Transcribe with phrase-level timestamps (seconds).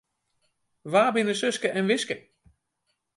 [0.91, 2.15] Wa binne Suske en Wiske?